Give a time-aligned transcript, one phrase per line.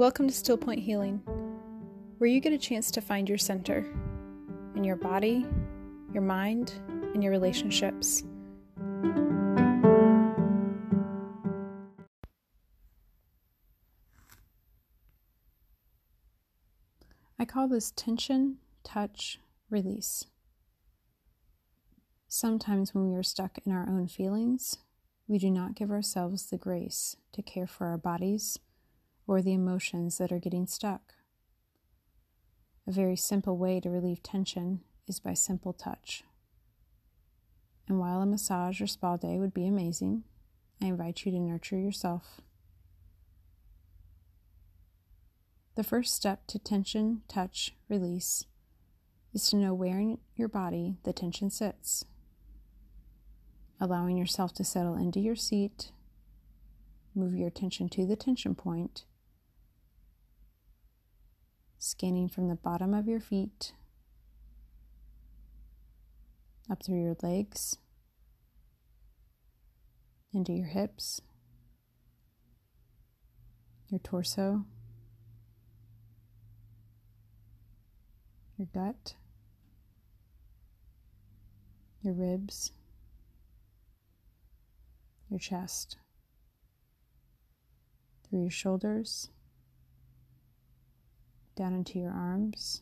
[0.00, 1.20] Welcome to Still Point Healing,
[2.16, 3.84] where you get a chance to find your center
[4.74, 5.44] in your body,
[6.14, 6.72] your mind,
[7.12, 8.22] and your relationships.
[17.38, 19.38] I call this tension, touch,
[19.68, 20.24] release.
[22.26, 24.78] Sometimes when we are stuck in our own feelings,
[25.28, 28.58] we do not give ourselves the grace to care for our bodies
[29.30, 31.14] or the emotions that are getting stuck.
[32.84, 36.24] A very simple way to relieve tension is by simple touch.
[37.86, 40.24] And while a massage or spa day would be amazing,
[40.82, 42.40] I invite you to nurture yourself.
[45.76, 48.46] The first step to tension, touch, release
[49.32, 52.04] is to know where in your body the tension sits.
[53.80, 55.92] Allowing yourself to settle into your seat,
[57.14, 59.04] move your attention to the tension point,
[61.82, 63.72] scanning from the bottom of your feet
[66.70, 67.78] up through your legs,
[70.34, 71.22] into your hips,
[73.88, 74.66] your torso,
[78.58, 79.14] your gut,
[82.02, 82.72] your ribs,
[85.30, 85.96] your chest,
[88.28, 89.30] through your shoulders
[91.60, 92.80] down into your arms,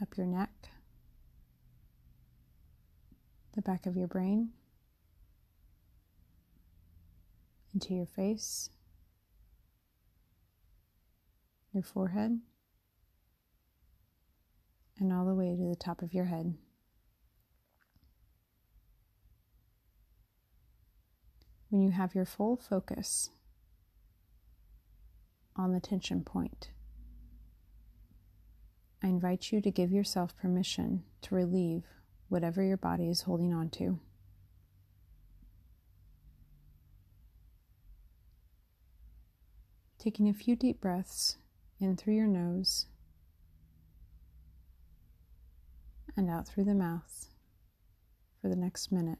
[0.00, 0.70] up your neck,
[3.54, 4.52] the back of your brain,
[7.74, 8.70] into your face,
[11.74, 12.40] your forehead,
[14.98, 16.54] and all the way to the top of your head.
[21.68, 23.28] When you have your full focus
[25.60, 26.70] on the tension point.
[29.02, 31.84] I invite you to give yourself permission to relieve
[32.28, 33.98] whatever your body is holding on to.
[39.98, 41.36] Taking a few deep breaths
[41.78, 42.86] in through your nose
[46.16, 47.28] and out through the mouth
[48.40, 49.18] for the next minute.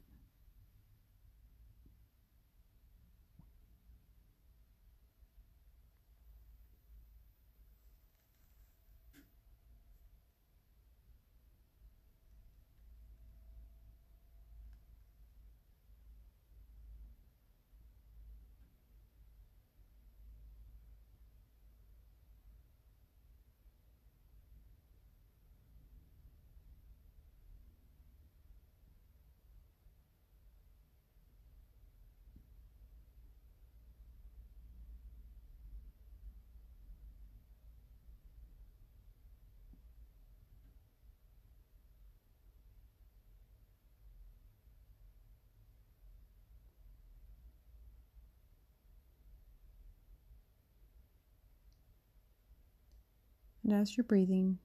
[53.71, 54.59] And as you're breathing,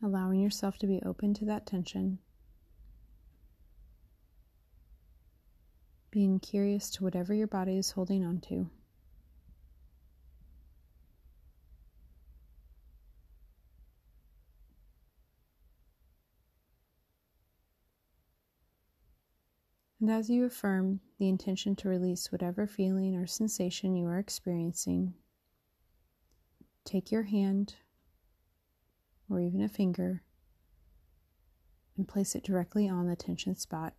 [0.00, 2.20] allowing yourself to be open to that tension,
[6.12, 8.70] being curious to whatever your body is holding on to.
[20.00, 25.12] And as you affirm the intention to release whatever feeling or sensation you are experiencing,
[26.86, 27.74] take your hand
[29.28, 30.22] or even a finger
[31.98, 33.92] and place it directly on the tension spot.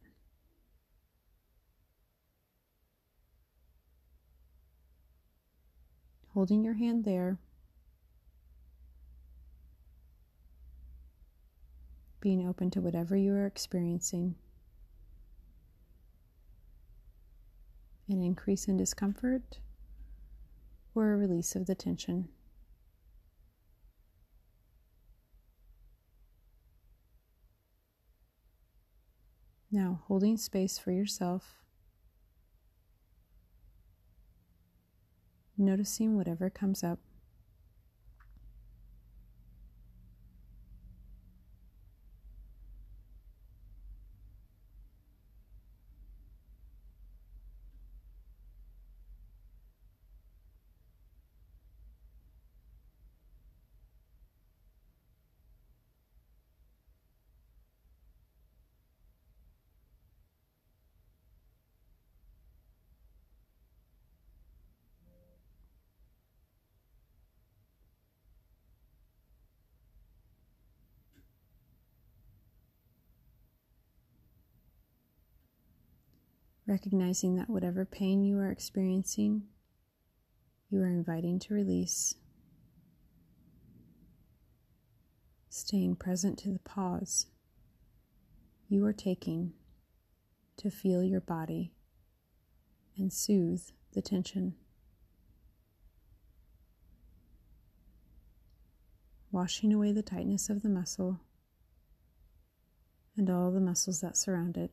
[6.33, 7.37] Holding your hand there,
[12.21, 14.35] being open to whatever you are experiencing.
[18.11, 19.59] An increase in discomfort,
[20.93, 22.27] or a release of the tension.
[29.71, 31.63] Now, holding space for yourself,
[35.57, 36.99] noticing whatever comes up.
[76.71, 79.43] Recognizing that whatever pain you are experiencing,
[80.69, 82.15] you are inviting to release,
[85.49, 87.25] staying present to the pause
[88.69, 89.51] you are taking
[90.55, 91.73] to feel your body
[92.97, 93.63] and soothe
[93.93, 94.55] the tension.
[99.29, 101.19] Washing away the tightness of the muscle
[103.17, 104.71] and all the muscles that surround it.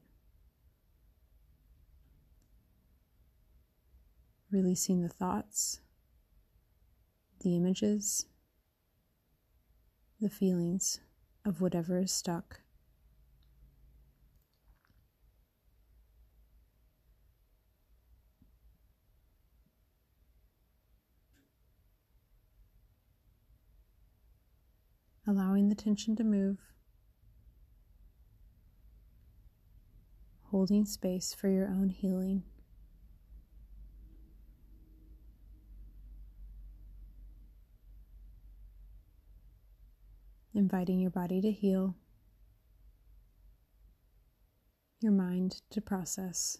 [4.50, 5.80] Releasing the thoughts,
[7.40, 8.26] the images,
[10.20, 11.00] the feelings
[11.44, 12.60] of whatever is stuck.
[25.28, 26.56] allowing the tension to move,
[30.44, 32.42] holding space for your own healing.
[40.58, 41.94] Inviting your body to heal,
[45.00, 46.58] your mind to process.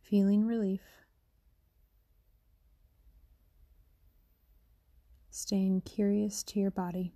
[0.00, 0.82] feeling relief,
[5.30, 7.12] staying curious to your body.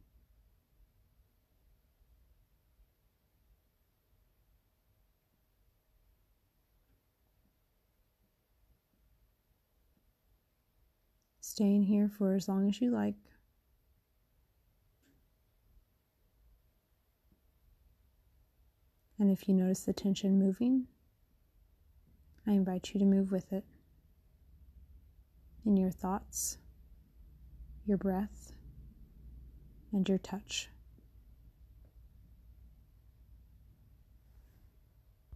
[11.51, 13.17] Staying here for as long as you like.
[19.19, 20.87] And if you notice the tension moving,
[22.47, 23.65] I invite you to move with it
[25.67, 26.59] in your thoughts,
[27.85, 28.53] your breath,
[29.93, 30.69] and your touch.